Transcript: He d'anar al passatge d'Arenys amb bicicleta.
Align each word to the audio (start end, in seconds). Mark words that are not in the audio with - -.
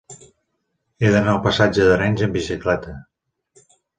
He 1.05 1.11
d'anar 1.15 1.35
al 1.35 1.41
passatge 1.43 1.85
d'Arenys 1.89 2.25
amb 2.27 2.39
bicicleta. 2.39 2.97